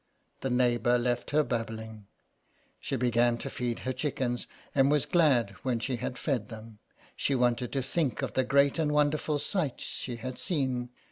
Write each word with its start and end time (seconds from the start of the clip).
The 0.39 0.49
neighbour 0.49 0.97
left 0.97 1.29
her 1.29 1.43
babbling. 1.43 2.07
She 2.79 2.95
began 2.95 3.37
to 3.37 3.51
feed 3.51 3.77
her 3.81 3.93
chickens, 3.93 4.47
and 4.73 4.89
was 4.89 5.05
glad 5.05 5.51
when 5.61 5.77
she 5.77 5.97
had 5.97 6.17
fed 6.17 6.49
them. 6.49 6.79
She 7.15 7.35
wanted 7.35 7.71
to 7.73 7.83
think 7.83 8.23
of 8.23 8.33
the 8.33 8.43
great 8.43 8.79
and 8.79 8.93
wonderful 8.93 9.37
sights 9.37 9.83
she 9.83 10.15
had 10.15 10.39
seen. 10.39 10.89